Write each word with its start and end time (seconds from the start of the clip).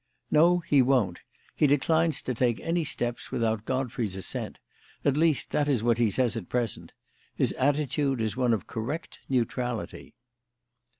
"No, 0.31 0.61
he 0.61 0.81
won't. 0.81 1.19
He 1.55 1.67
declines 1.67 2.23
to 2.23 2.33
take 2.33 2.59
any 2.61 2.83
steps 2.83 3.29
without 3.31 3.65
Godfrey's 3.65 4.15
assent 4.15 4.57
at 5.05 5.15
least, 5.15 5.51
that 5.51 5.67
is 5.67 5.83
what 5.83 5.99
he 5.99 6.09
says 6.09 6.35
at 6.35 6.49
present. 6.49 6.93
His 7.35 7.53
attitude 7.53 8.19
is 8.19 8.35
one 8.35 8.51
of 8.55 8.65
correct 8.65 9.19
neutrality." 9.29 10.15